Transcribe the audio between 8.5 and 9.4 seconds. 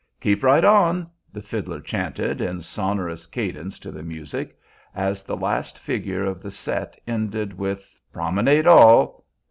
all!"